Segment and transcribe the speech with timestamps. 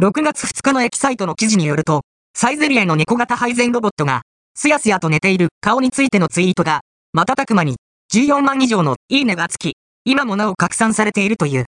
[0.00, 2.02] 6月2日のエキサイトの記事によると、
[2.32, 4.22] サイゼリアの猫型配膳ロボットが、
[4.54, 6.82] すやすやと寝ている顔についてのツイートが、
[7.12, 7.78] 瞬く間に
[8.14, 9.74] 14万以上のいいねがつき、
[10.04, 11.64] 今もなお拡散されているという。